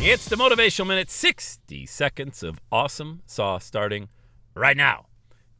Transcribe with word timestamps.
It's 0.00 0.28
the 0.28 0.36
Motivational 0.36 0.86
Minute, 0.86 1.10
60 1.10 1.84
seconds 1.86 2.44
of 2.44 2.60
awesome 2.70 3.22
saw 3.26 3.58
starting 3.58 4.08
right 4.54 4.76
now. 4.76 5.06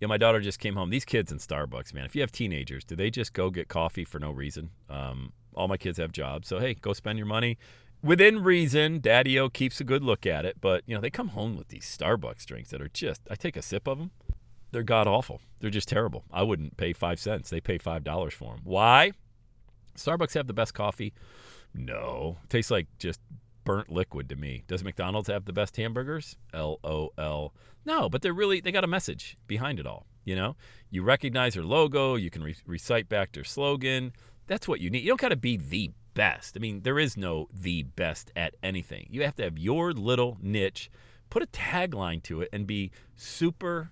Yeah, 0.01 0.07
my 0.07 0.17
daughter 0.17 0.41
just 0.41 0.61
came 0.61 0.77
home. 0.77 0.91
These 0.91 1.05
kids 1.05 1.33
in 1.33 1.39
Starbucks, 1.39 1.93
man, 1.93 2.05
if 2.05 2.15
you 2.15 2.21
have 2.21 2.31
teenagers, 2.31 2.85
do 2.85 2.95
they 2.95 3.11
just 3.11 3.33
go 3.33 3.51
get 3.51 3.67
coffee 3.67 4.05
for 4.05 4.21
no 4.21 4.31
reason? 4.31 4.71
Um, 4.89 5.33
all 5.55 5.67
my 5.67 5.77
kids 5.77 5.99
have 5.99 6.13
jobs. 6.13 6.47
So, 6.47 6.61
hey, 6.61 6.75
go 6.75 6.93
spend 6.93 7.19
your 7.19 7.27
money. 7.27 7.59
Within 8.01 8.45
reason, 8.45 9.01
Daddy 9.01 9.37
O 9.41 9.49
keeps 9.49 9.81
a 9.81 9.85
good 9.85 10.05
look 10.05 10.25
at 10.25 10.45
it. 10.45 10.61
But, 10.61 10.85
you 10.87 10.95
know, 10.95 11.01
they 11.01 11.11
come 11.11 11.29
home 11.29 11.57
with 11.57 11.69
these 11.69 11.85
Starbucks 11.85 12.47
drinks 12.47 12.71
that 12.71 12.81
are 12.81 12.89
just, 12.89 13.23
I 13.29 13.35
take 13.35 13.57
a 13.57 13.63
sip 13.63 13.89
of 13.89 13.99
them. 13.99 14.13
They're 14.71 14.85
god 14.85 15.09
awful. 15.09 15.41
They're 15.61 15.69
just 15.69 15.89
terrible. 15.89 16.25
I 16.33 16.45
wouldn't 16.45 16.77
pay 16.77 16.93
five 16.93 17.19
cents. 17.19 17.51
They 17.51 17.61
pay 17.61 17.79
$5 17.79 18.33
for 18.33 18.55
them. 18.55 18.61
Why? 18.63 19.11
Starbucks 19.97 20.35
have 20.35 20.47
the 20.47 20.53
best 20.55 20.75
coffee? 20.75 21.13
No. 21.75 22.37
Tastes 22.49 22.71
like 22.71 22.87
just 23.01 23.19
burnt 23.69 23.91
liquid 23.91 24.31
to 24.31 24.35
me. 24.37 24.65
Does 24.67 24.83
McDonald's 24.83 25.29
have 25.29 25.45
the 25.45 25.53
best 25.53 25.77
hamburgers? 25.77 26.39
L 26.55 26.81
O 26.83 27.11
L. 27.19 27.53
No, 27.85 28.09
but 28.09 28.23
they're 28.23 28.33
really 28.33 28.61
they 28.61 28.73
got 28.73 28.83
a 28.83 28.89
message 28.89 29.37
behind 29.47 29.79
it 29.79 29.87
all. 29.87 30.07
You 30.25 30.37
know, 30.37 30.57
you 30.91 31.03
recognize 31.03 31.53
their 31.53 31.63
logo, 31.63 32.15
you 32.15 32.31
can 32.31 32.43
re- 32.43 32.57
recite 32.67 33.11
back 33.11 33.33
their 33.33 33.45
slogan. 33.45 34.13
That's 34.47 34.67
what 34.67 34.81
you 34.81 34.89
need. 34.89 35.03
You 35.03 35.09
don't 35.09 35.21
got 35.21 35.29
to 35.29 35.37
be 35.37 35.59
the 35.59 35.91
best. 36.15 36.57
I 36.57 36.61
mean, 36.61 36.81
there 36.81 36.99
is 36.99 37.17
no 37.19 37.49
the 37.53 37.83
best 37.83 38.33
at 38.35 38.55
anything. 38.63 39.07
You 39.11 39.23
have 39.25 39.37
to 39.37 39.45
have 39.45 39.59
your 39.59 39.93
little 39.93 40.39
niche, 40.41 40.91
put 41.29 41.43
a 41.43 41.47
tagline 41.47 42.23
to 42.25 42.41
it, 42.41 42.49
and 42.51 42.67
be 42.67 42.91
super 43.17 43.91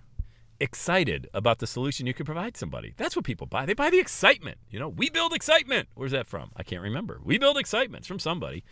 excited 0.59 1.29
about 1.35 1.59
the 1.59 1.67
solution 1.67 2.07
you 2.07 2.15
can 2.15 2.25
provide 2.25 2.57
somebody. 2.57 2.93
That's 2.97 3.15
what 3.15 3.25
people 3.25 3.45
buy. 3.45 3.67
They 3.67 3.75
buy 3.75 3.91
the 3.91 3.99
excitement. 3.99 4.57
You 4.71 4.79
know, 4.79 4.89
we 4.89 5.11
build 5.11 5.33
excitement. 5.33 5.89
Where's 5.93 6.13
that 6.13 6.25
from? 6.25 6.51
I 6.57 6.63
can't 6.63 6.81
remember. 6.81 7.19
We 7.23 7.37
build 7.37 7.59
excitement. 7.59 8.01
It's 8.01 8.07
from 8.07 8.19
somebody. 8.19 8.63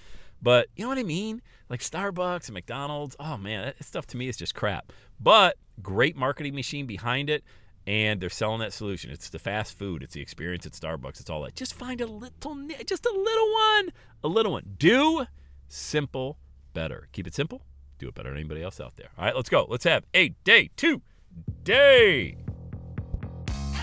But 0.45 0.67
you 0.75 0.83
know 0.83 0.89
what 0.89 0.99
I 0.99 1.03
mean? 1.03 1.41
Like 1.69 1.79
Starbucks 1.79 2.45
and 2.45 2.53
McDonald's. 2.53 3.15
Oh 3.19 3.35
man, 3.35 3.65
that 3.65 3.83
stuff 3.83 4.05
to 4.07 4.17
me 4.17 4.27
is 4.27 4.37
just 4.37 4.53
crap. 4.53 4.93
But 5.19 5.57
great 5.81 6.15
marketing 6.15 6.53
machine 6.53 6.85
behind 6.85 7.31
it. 7.31 7.43
And 7.87 8.21
they're 8.21 8.29
selling 8.29 8.59
that 8.59 8.71
solution. 8.71 9.09
It's 9.09 9.29
the 9.29 9.39
fast 9.39 9.75
food. 9.75 10.03
It's 10.03 10.13
the 10.13 10.21
experience 10.21 10.67
at 10.67 10.73
Starbucks. 10.73 11.19
It's 11.19 11.31
all 11.31 11.41
that. 11.41 11.55
Just 11.55 11.73
find 11.73 11.99
a 11.99 12.05
little, 12.05 12.67
just 12.85 13.07
a 13.07 13.11
little 13.11 13.53
one, 13.53 13.91
a 14.23 14.27
little 14.27 14.51
one. 14.51 14.75
Do 14.77 15.25
simple 15.67 16.37
better. 16.73 17.07
Keep 17.11 17.25
it 17.25 17.33
simple. 17.33 17.63
Do 17.97 18.07
it 18.07 18.13
better 18.13 18.29
than 18.29 18.37
anybody 18.37 18.61
else 18.61 18.79
out 18.79 18.97
there. 18.97 19.09
All 19.17 19.25
right, 19.25 19.35
let's 19.35 19.49
go. 19.49 19.65
Let's 19.67 19.85
have 19.85 20.03
a 20.13 20.29
day 20.43 20.69
two 20.75 21.01
day. 21.63 22.37